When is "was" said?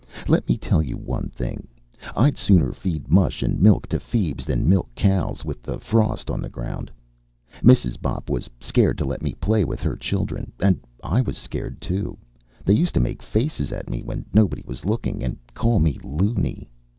8.27-8.49, 11.21-11.37, 14.65-14.85